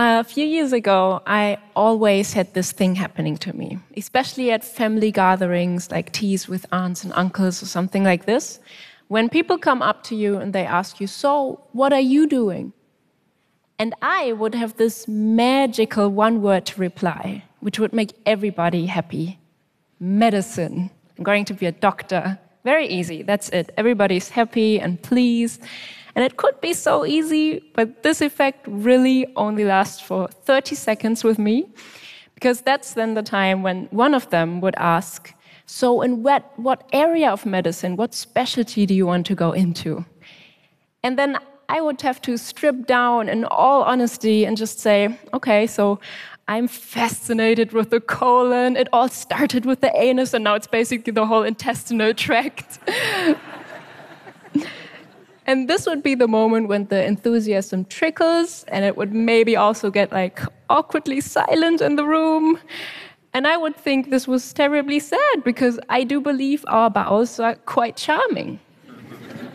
[0.00, 5.10] A few years ago, I always had this thing happening to me, especially at family
[5.10, 8.60] gatherings like teas with aunts and uncles or something like this.
[9.08, 12.72] When people come up to you and they ask you, So, what are you doing?
[13.80, 19.40] And I would have this magical one word to reply, which would make everybody happy
[19.98, 20.90] medicine.
[21.16, 22.38] I'm going to be a doctor.
[22.62, 23.74] Very easy, that's it.
[23.76, 25.60] Everybody's happy and pleased.
[26.18, 31.22] And it could be so easy, but this effect really only lasts for 30 seconds
[31.22, 31.68] with me,
[32.34, 35.32] because that's then the time when one of them would ask,
[35.66, 40.06] So, in what, what area of medicine, what specialty do you want to go into?
[41.04, 45.68] And then I would have to strip down in all honesty and just say, Okay,
[45.68, 46.00] so
[46.48, 48.76] I'm fascinated with the colon.
[48.76, 52.80] It all started with the anus, and now it's basically the whole intestinal tract.
[55.48, 59.90] And this would be the moment when the enthusiasm trickles, and it would maybe also
[59.90, 62.58] get like awkwardly silent in the room.
[63.32, 67.54] And I would think this was terribly sad because I do believe our bowels are
[67.54, 68.60] quite charming.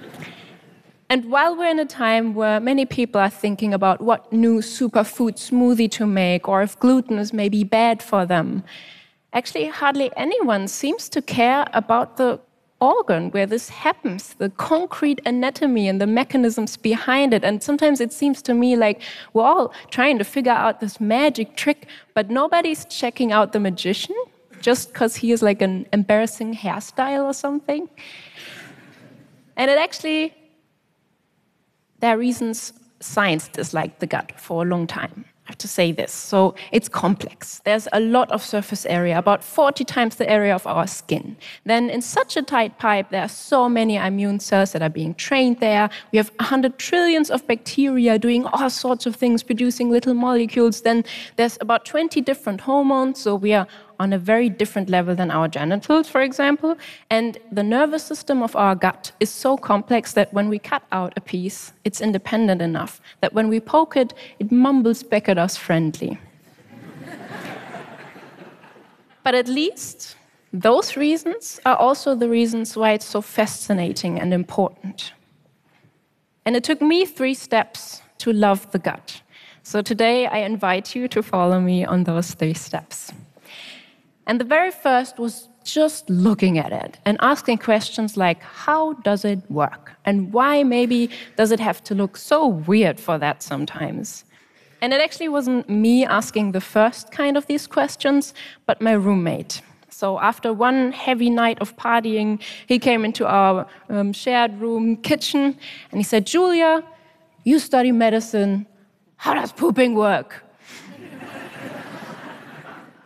[1.10, 5.36] and while we're in a time where many people are thinking about what new superfood
[5.36, 8.64] smoothie to make or if gluten is maybe bad for them,
[9.34, 12.40] actually hardly anyone seems to care about the
[12.82, 17.44] organ where this happens, the concrete anatomy and the mechanisms behind it.
[17.44, 19.00] And sometimes it seems to me like
[19.32, 24.16] we're all trying to figure out this magic trick, but nobody's checking out the magician
[24.60, 27.88] just because he has like an embarrassing hairstyle or something.
[29.56, 30.34] And it actually,
[32.00, 35.24] there are reasons science disliked the gut for a long time.
[35.46, 36.12] I have to say this.
[36.12, 37.60] So it's complex.
[37.64, 41.36] There's a lot of surface area, about 40 times the area of our skin.
[41.64, 45.14] Then, in such a tight pipe, there are so many immune cells that are being
[45.14, 45.90] trained there.
[46.12, 50.82] We have 100 trillions of bacteria doing all sorts of things, producing little molecules.
[50.82, 53.20] Then, there's about 20 different hormones.
[53.20, 53.66] So, we are
[53.98, 56.76] on a very different level than our genitals, for example.
[57.10, 61.12] And the nervous system of our gut is so complex that when we cut out
[61.16, 65.56] a piece, it's independent enough that when we poke it, it mumbles back at us
[65.56, 66.18] friendly.
[69.22, 70.16] but at least
[70.52, 75.12] those reasons are also the reasons why it's so fascinating and important.
[76.44, 79.22] And it took me three steps to love the gut.
[79.62, 83.12] So today I invite you to follow me on those three steps.
[84.32, 89.26] And the very first was just looking at it and asking questions like how does
[89.26, 89.92] it work?
[90.06, 94.24] And why maybe does it have to look so weird for that sometimes?
[94.80, 98.32] And it actually wasn't me asking the first kind of these questions,
[98.64, 99.60] but my roommate.
[99.90, 105.58] So after one heavy night of partying, he came into our um, shared room kitchen
[105.90, 106.82] and he said, Giulia,
[107.44, 108.66] you study medicine.
[109.16, 110.42] How does pooping work?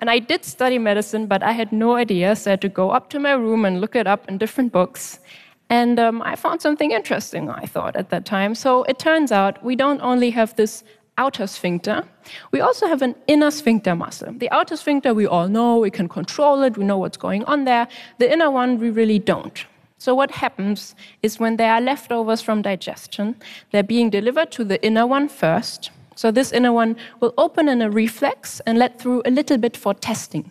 [0.00, 2.90] And I did study medicine, but I had no idea, so I had to go
[2.90, 5.20] up to my room and look it up in different books.
[5.68, 8.54] And um, I found something interesting, I thought, at that time.
[8.54, 10.84] So it turns out we don't only have this
[11.18, 12.04] outer sphincter,
[12.50, 14.32] we also have an inner sphincter muscle.
[14.32, 17.64] The outer sphincter, we all know, we can control it, we know what's going on
[17.64, 17.88] there.
[18.18, 19.64] The inner one, we really don't.
[19.98, 23.36] So, what happens is when there are leftovers from digestion,
[23.72, 27.82] they're being delivered to the inner one first, so this inner one will open in
[27.82, 30.50] a reflex and let through a little bit for testing.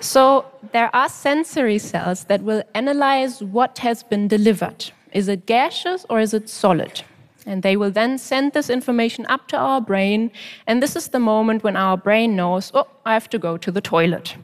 [0.00, 4.90] So there are sensory cells that will analyze what has been delivered.
[5.12, 7.02] Is it gaseous or is it solid?
[7.46, 10.32] And they will then send this information up to our brain.
[10.66, 13.70] And this is the moment when our brain knows, oh, I have to go to
[13.70, 14.36] the toilet.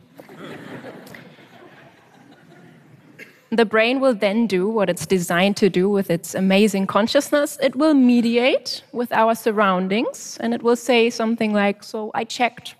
[3.51, 7.59] The brain will then do what it's designed to do with its amazing consciousness.
[7.63, 12.75] It will mediate with our surroundings and it will say something like, So I checked.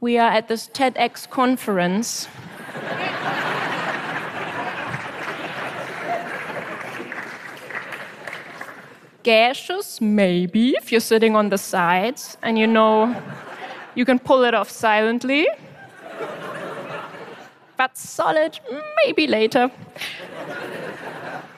[0.00, 2.26] We are at this TEDx conference.
[9.24, 13.14] Gaseous, maybe, if you're sitting on the sides and you know
[13.94, 15.48] you can pull it off silently
[17.78, 18.60] but solid
[19.04, 19.70] maybe later.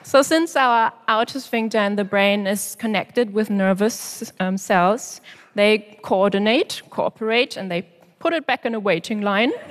[0.03, 5.19] so, since our outer sphincter in the brain is connected with nervous um, cells,
[5.55, 7.81] they coordinate, cooperate, and they
[8.19, 9.51] put it back in a waiting line.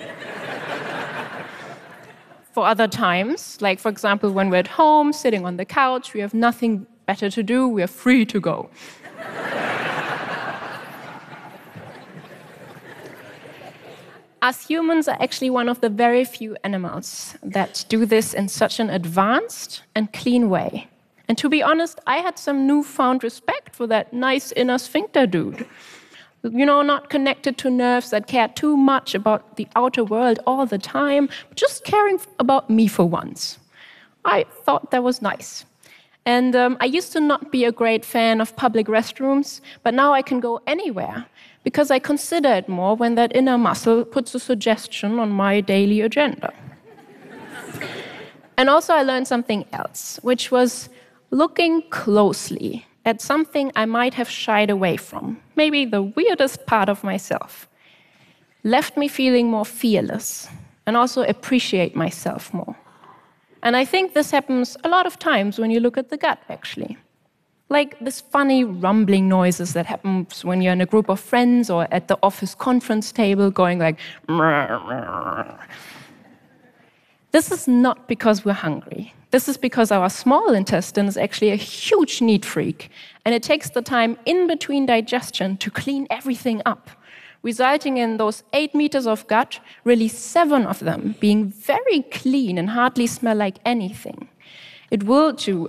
[2.52, 6.20] for other times, like for example, when we're at home, sitting on the couch, we
[6.20, 8.68] have nothing better to do, we are free to go.
[14.42, 18.80] Us humans are actually one of the very few animals that do this in such
[18.80, 20.88] an advanced and clean way.
[21.28, 25.66] And to be honest, I had some newfound respect for that nice inner sphincter dude.
[26.42, 30.64] You know, not connected to nerves that care too much about the outer world all
[30.66, 33.58] the time, just caring about me for once.
[34.24, 35.64] I thought that was nice.
[36.36, 40.14] And um, I used to not be a great fan of public restrooms, but now
[40.14, 41.26] I can go anywhere
[41.64, 46.00] because I consider it more when that inner muscle puts a suggestion on my daily
[46.02, 46.52] agenda.
[48.56, 50.88] and also, I learned something else, which was
[51.32, 57.02] looking closely at something I might have shied away from, maybe the weirdest part of
[57.02, 57.66] myself,
[58.62, 60.48] left me feeling more fearless
[60.86, 62.76] and also appreciate myself more.
[63.62, 66.38] And I think this happens a lot of times when you look at the gut,
[66.48, 66.96] actually.
[67.68, 71.86] Like this funny rumbling noises that happens when you're in a group of friends or
[71.92, 73.98] at the office conference table going like,
[77.32, 79.14] this is not because we're hungry.
[79.30, 82.90] This is because our small intestine is actually a huge neat freak,
[83.24, 86.90] and it takes the time in between digestion to clean everything up,
[87.42, 92.70] resulting in those eight meters of gut, really seven of them being very clean and
[92.70, 94.28] hardly smell like anything.
[94.90, 95.68] It will, to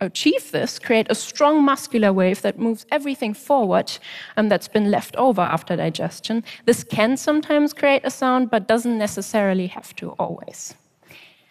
[0.00, 3.92] achieve this, create a strong muscular wave that moves everything forward
[4.36, 6.42] and that's been left over after digestion.
[6.64, 10.74] This can sometimes create a sound, but doesn't necessarily have to always.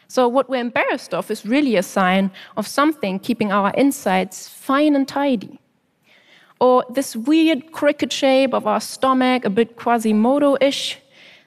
[0.10, 4.96] So, what we're embarrassed of is really a sign of something keeping our insides fine
[4.96, 5.60] and tidy.
[6.60, 10.98] Or this weird cricket shape of our stomach, a bit Quasimodo ish.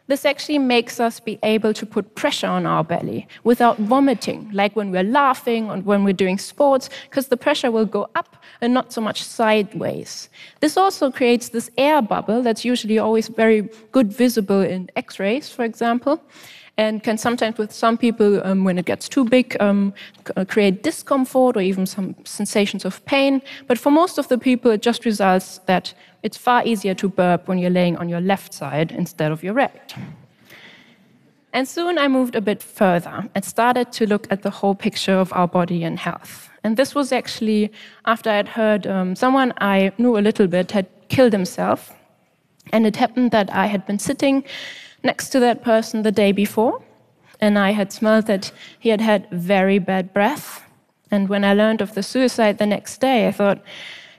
[0.07, 4.75] This actually makes us be able to put pressure on our belly without vomiting, like
[4.75, 8.73] when we're laughing or when we're doing sports, because the pressure will go up and
[8.73, 10.31] not so much sideways.
[10.61, 15.51] This also creates this air bubble that's usually always very good visible in x rays,
[15.51, 16.23] for example
[16.79, 19.93] and can sometimes, with some people, um, when it gets too big, um,
[20.37, 23.43] uh, create discomfort or even some sensations of pain.
[23.67, 25.93] But for most of the people, it just results that
[26.23, 29.55] it's far easier to burp when you're laying on your left side instead of your
[29.55, 29.95] right.
[31.53, 35.15] And soon I moved a bit further and started to look at the whole picture
[35.15, 36.49] of our body and health.
[36.63, 37.73] And this was actually
[38.05, 41.93] after I'd heard um, someone I knew a little bit had killed himself.
[42.73, 44.45] And it happened that I had been sitting
[45.03, 46.83] next to that person the day before,
[47.41, 50.65] and I had smelled that he had had very bad breath.
[51.11, 53.63] And when I learned of the suicide the next day, I thought,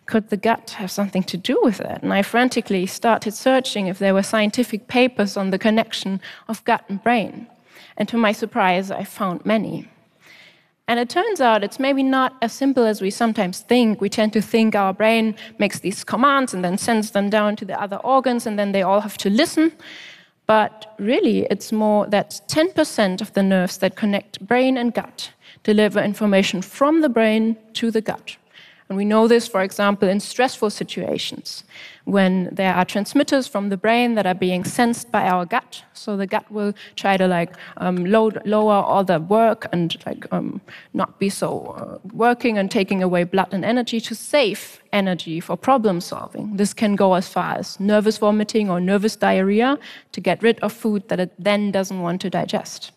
[0.06, 2.02] could the gut have something to do with it?
[2.02, 6.84] And I frantically started searching if there were scientific papers on the connection of gut
[6.90, 7.48] and brain.
[7.96, 9.88] And to my surprise, I found many.
[10.88, 14.02] And it turns out it's maybe not as simple as we sometimes think.
[14.02, 17.66] We tend to think our brain makes these commands and then sends them down to
[17.66, 19.72] the other organs, and then they all have to listen.
[20.50, 25.32] But really, it's more that 10% of the nerves that connect brain and gut
[25.62, 28.36] deliver information from the brain to the gut.
[28.90, 31.64] And we know this, for example, in stressful situations
[32.06, 35.84] when there are transmitters from the brain that are being sensed by our gut.
[35.94, 40.26] So the gut will try to like um, load, lower all the work and like
[40.34, 40.60] um,
[40.96, 45.56] not be so uh, working and taking away blood and energy to save energy for
[45.56, 46.58] problem solving.
[46.58, 49.78] This can go as far as nervous vomiting or nervous diarrhea
[50.14, 52.92] to get rid of food that it then doesn't want to digest.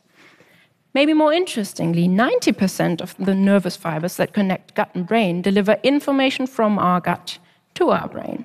[0.94, 6.46] Maybe more interestingly, 90% of the nervous fibers that connect gut and brain deliver information
[6.46, 7.38] from our gut
[7.75, 8.44] to our brain.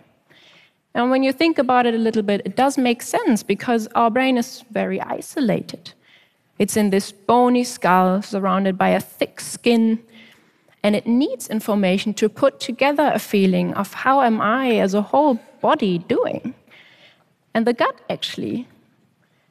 [0.94, 4.10] And when you think about it a little bit, it does make sense because our
[4.10, 5.94] brain is very isolated.
[6.58, 10.00] It's in this bony skull surrounded by a thick skin,
[10.82, 15.02] and it needs information to put together a feeling of how am I as a
[15.02, 16.56] whole body doing.
[17.54, 18.68] And the gut actually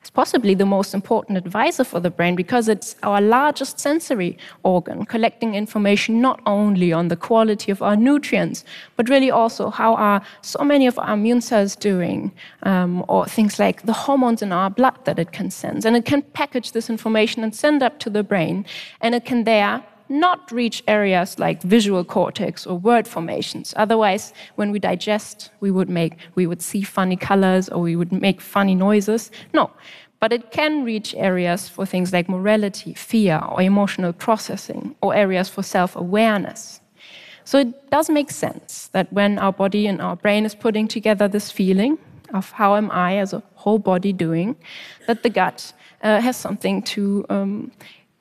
[0.06, 5.04] it's possibly the most important advisor for the brain because it's our largest sensory organ,
[5.04, 10.22] collecting information not only on the quality of our nutrients, but really also how are
[10.42, 12.30] so many of our immune cells doing,
[12.62, 15.84] um, or things like the hormones in our blood that it can sense.
[15.84, 18.64] And it can package this information and send up to the brain,
[19.00, 23.74] and it can there not reach areas like visual cortex or word formations.
[23.76, 28.12] Otherwise, when we digest, we would make we would see funny colors or we would
[28.12, 29.30] make funny noises.
[29.52, 29.70] No.
[30.18, 35.48] But it can reach areas for things like morality, fear, or emotional processing, or areas
[35.48, 36.80] for self awareness.
[37.44, 41.28] So it does make sense that when our body and our brain is putting together
[41.28, 41.98] this feeling
[42.34, 44.56] of how am I as a whole body doing,
[45.06, 45.72] that the gut
[46.02, 47.70] uh, has something to um,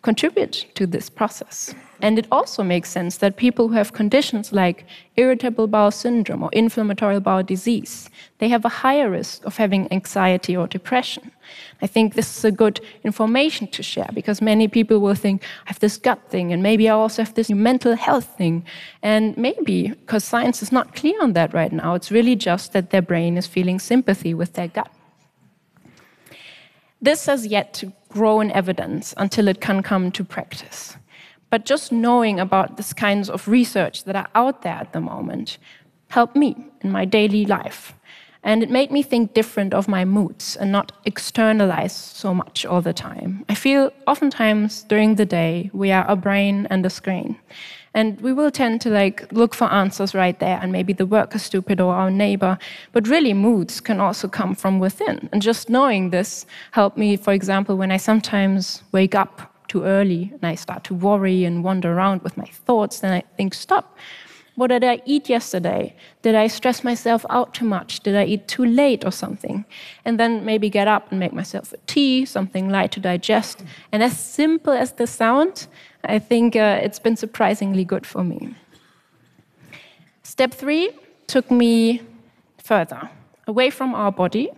[0.05, 1.73] contribute to this process.
[1.99, 4.85] And it also makes sense that people who have conditions like
[5.15, 10.55] irritable bowel syndrome or inflammatory bowel disease, they have a higher risk of having anxiety
[10.55, 11.31] or depression.
[11.81, 15.69] I think this is a good information to share because many people will think, I
[15.71, 18.63] have this gut thing, and maybe I also have this mental health thing.
[19.01, 22.89] And maybe, because science is not clear on that right now, it's really just that
[22.91, 24.91] their brain is feeling sympathy with their gut.
[27.05, 30.97] This has yet to grow in evidence until it can come to practice.
[31.51, 35.59] But just knowing about these kinds of research that are out there at the moment
[36.07, 37.93] helped me in my daily life.
[38.41, 42.81] And it made me think different of my moods and not externalize so much all
[42.81, 43.45] the time.
[43.49, 47.37] I feel oftentimes during the day we are a brain and a screen.
[47.95, 51.33] And we will tend to like look for answers right there, and maybe the work
[51.33, 52.57] is stupid or our neighbor.
[52.91, 55.29] But really, moods can also come from within.
[55.31, 60.29] And just knowing this helped me, for example, when I sometimes wake up too early
[60.33, 63.97] and I start to worry and wander around with my thoughts, then I think, stop.
[64.55, 65.95] What did I eat yesterday?
[66.21, 67.99] Did I stress myself out too much?
[67.99, 69.65] Did I eat too late or something?
[70.05, 73.63] And then maybe get up and make myself a tea, something light to digest.
[73.91, 75.67] And as simple as this sounds,
[76.05, 78.55] I think uh, it's been surprisingly good for me.
[80.23, 80.91] Step three
[81.27, 82.01] took me
[82.57, 83.09] further,
[83.47, 84.49] away from our body,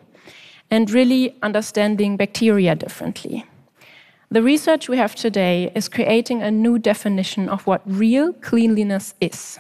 [0.69, 3.45] and really understanding bacteria differently.
[4.29, 9.59] The research we have today is creating a new definition of what real cleanliness is.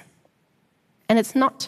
[1.09, 1.67] And it's not,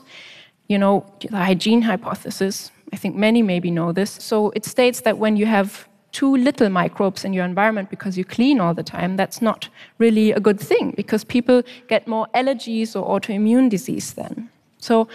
[0.67, 2.71] you know, the hygiene hypothesis.
[2.93, 4.11] I think many maybe know this.
[4.11, 8.25] So it states that when you have too little microbes in your environment because you
[8.25, 9.69] clean all the time, that's not
[9.99, 14.49] really a good thing because people get more allergies or autoimmune disease then.
[14.79, 15.07] So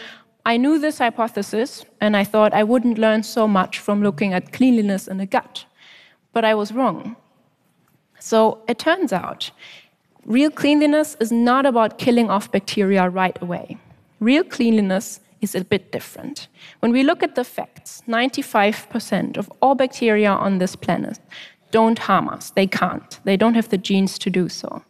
[0.47, 4.53] I knew this hypothesis and I thought I wouldn't learn so much from looking at
[4.53, 5.65] cleanliness in the gut.
[6.33, 7.17] But I was wrong.
[8.21, 9.51] So it turns out
[10.27, 13.79] real cleanliness is not about killing off bacteria right away.
[14.21, 16.49] Real cleanliness is a bit different.
[16.81, 21.19] When we look at the facts, 95% of all bacteria on this planet
[21.71, 22.51] don't harm us.
[22.51, 23.21] They can't.
[23.25, 24.83] They don't have the genes to do so.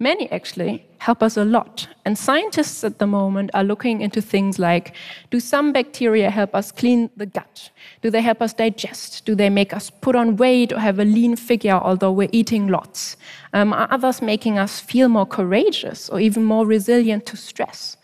[0.00, 1.88] Many actually help us a lot.
[2.04, 4.94] And scientists at the moment are looking into things like
[5.30, 7.70] do some bacteria help us clean the gut?
[8.00, 9.26] Do they help us digest?
[9.26, 12.68] Do they make us put on weight or have a lean figure, although we're eating
[12.68, 13.16] lots?
[13.52, 17.97] Um, are others making us feel more courageous or even more resilient to stress?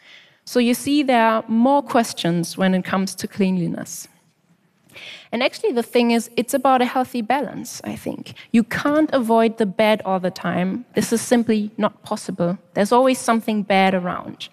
[0.45, 4.09] So you see, there are more questions when it comes to cleanliness.
[5.33, 8.35] And actually, the thing is, it's about a healthy balance, I think.
[8.53, 10.85] You can't avoid the bad all the time.
[10.95, 12.57] This is simply not possible.
[12.75, 14.49] There's always something bad around.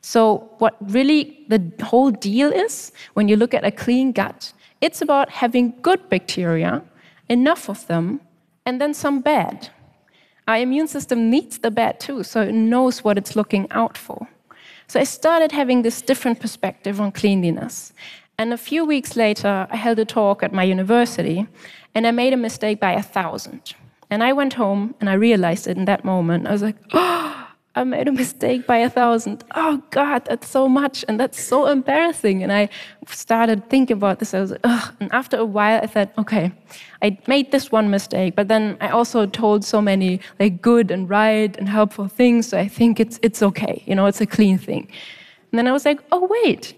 [0.00, 5.00] So, what really the whole deal is, when you look at a clean gut, it's
[5.00, 6.82] about having good bacteria,
[7.28, 8.20] enough of them,
[8.64, 9.70] and then some bad.
[10.48, 14.28] Our immune system needs the bad too, so it knows what it's looking out for.
[14.88, 17.92] So I started having this different perspective on cleanliness.
[18.38, 21.46] And a few weeks later, I held a talk at my university,
[21.94, 23.74] and I made a mistake by a thousand.
[24.10, 26.46] And I went home and I realized it in that moment.
[26.46, 27.45] I was like, oh,
[27.76, 29.44] I made a mistake by a thousand.
[29.54, 32.42] Oh God, that's so much, and that's so embarrassing.
[32.42, 32.70] And I
[33.06, 34.32] started thinking about this.
[34.32, 34.94] I was, ugh.
[34.98, 36.52] And after a while, I thought, okay,
[37.02, 41.08] I made this one mistake, but then I also told so many like good and
[41.08, 42.48] right and helpful things.
[42.48, 43.82] So I think it's it's okay.
[43.86, 44.88] You know, it's a clean thing.
[45.52, 46.74] And then I was like, oh wait.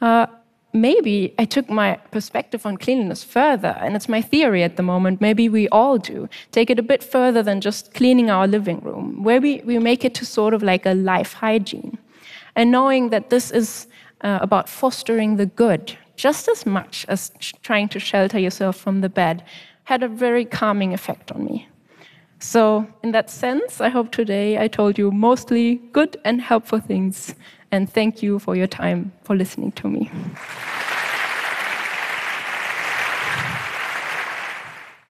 [0.00, 0.26] Uh,
[0.72, 5.20] maybe I took my perspective on cleanliness further, and it's my theory at the moment.
[5.20, 6.28] Maybe we all do.
[6.52, 10.04] Take it a bit further than just cleaning our living room, where we, we make
[10.04, 11.98] it to sort of like a life hygiene.
[12.56, 13.86] And knowing that this is
[14.22, 19.08] uh, about fostering the good just as much as trying to shelter yourself from the
[19.08, 19.42] bad
[19.84, 21.66] had a very calming effect on me.
[22.40, 27.34] So, in that sense, I hope today I told you mostly good and helpful things
[27.70, 30.10] and thank you for your time for listening to me.